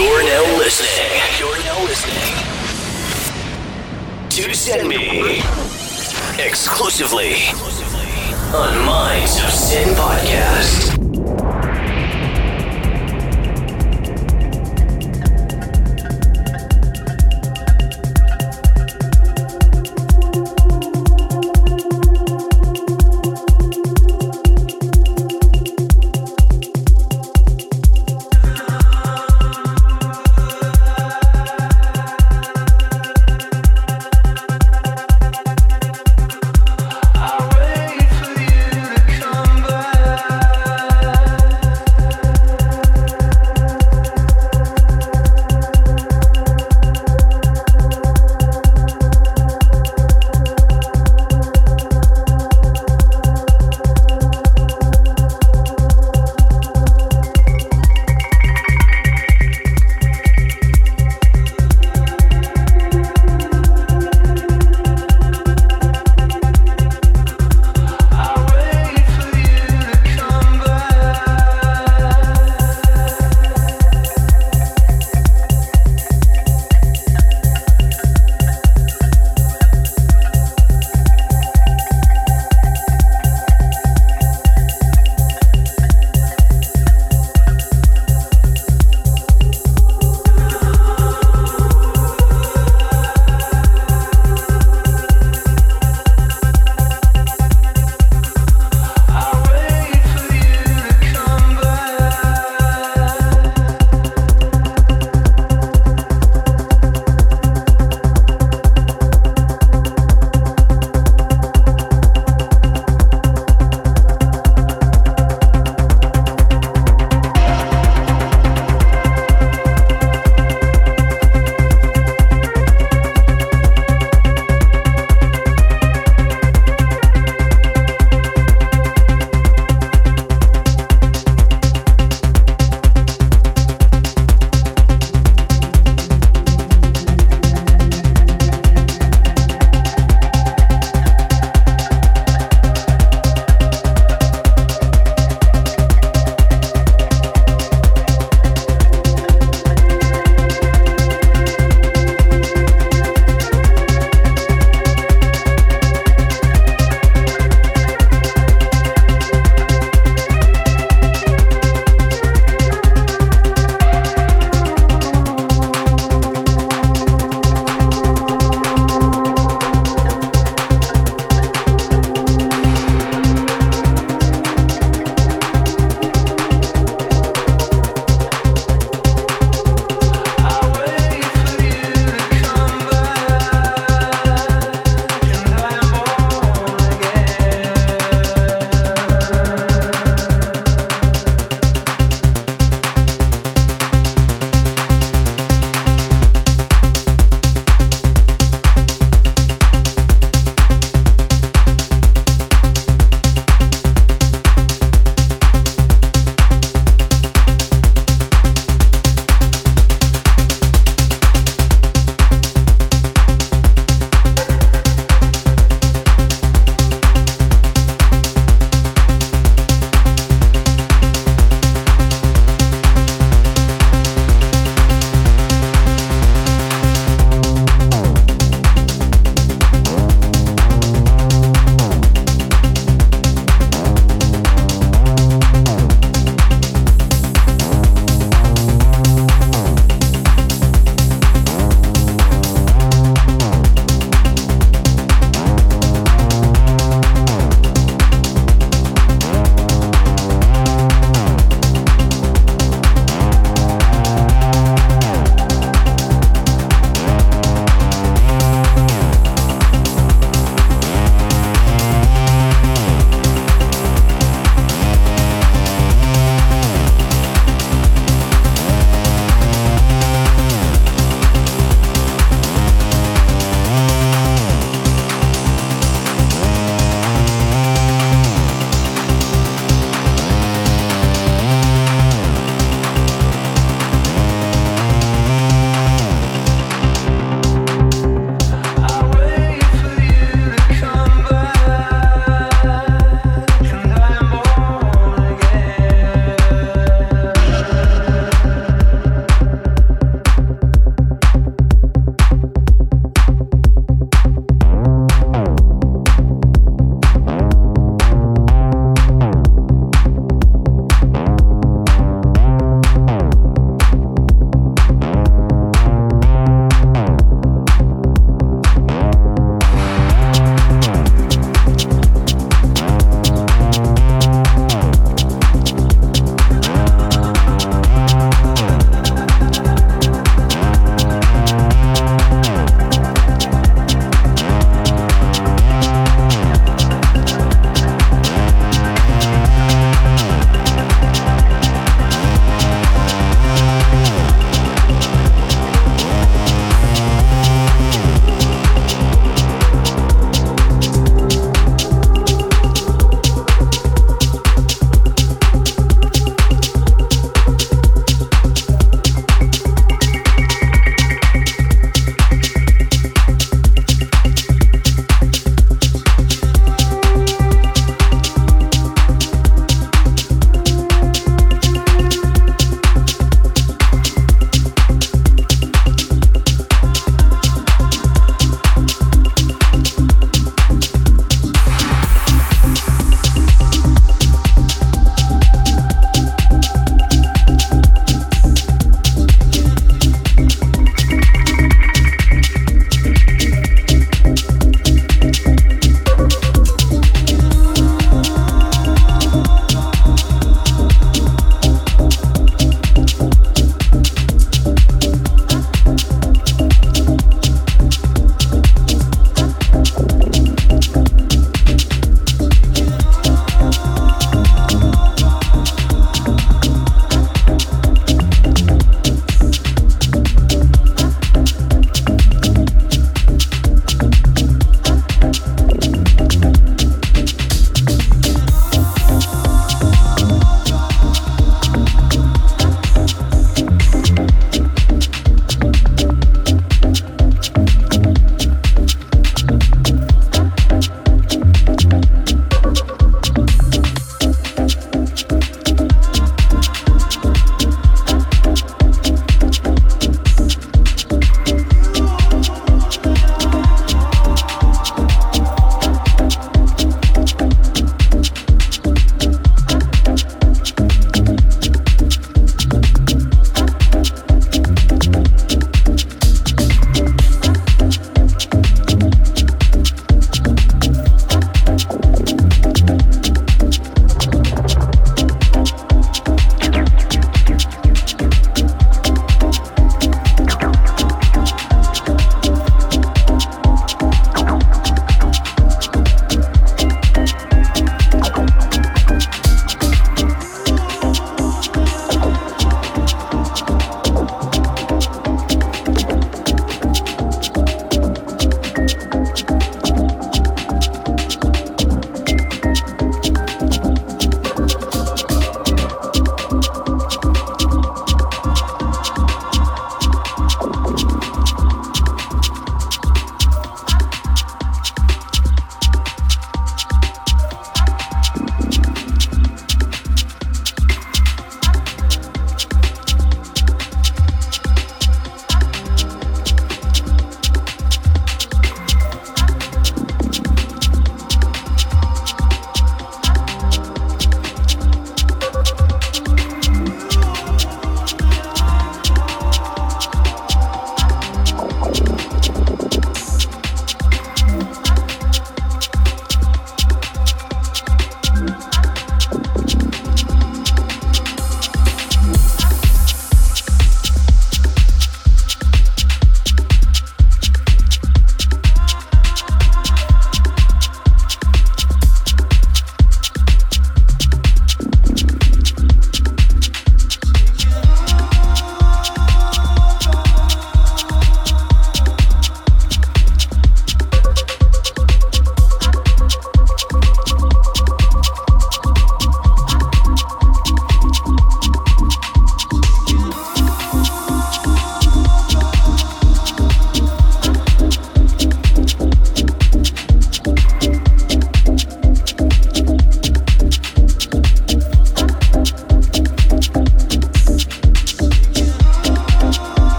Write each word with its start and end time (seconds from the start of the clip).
You're 0.00 0.22
now 0.22 0.56
listening. 0.56 1.20
You're 1.38 1.62
now 1.62 1.78
listening 1.84 2.32
to 4.30 4.42
Zenbi 4.48 5.40
exclusively 6.38 7.34
on 8.56 8.86
Minds 8.86 9.36
of 9.44 9.50
Sin 9.50 9.94
podcast. 9.94 10.99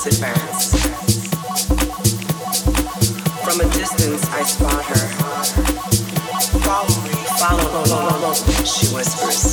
From 0.00 0.08
a 3.60 3.68
distance, 3.74 4.24
I 4.30 4.42
spot 4.44 4.82
her. 4.86 5.08
Follow 6.60 7.02
me, 7.02 7.10
follow, 7.38 7.84
follow, 7.84 8.32
she 8.64 8.86
whispers. 8.94 9.52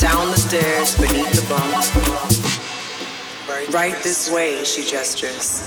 Down 0.00 0.30
the 0.30 0.38
stairs, 0.38 0.96
beneath 0.96 1.30
the 1.32 1.42
bunk. 1.46 1.74
Right 3.70 4.02
this 4.02 4.30
way, 4.30 4.64
she 4.64 4.82
gestures. 4.82 5.60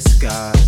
sky. 0.00 0.65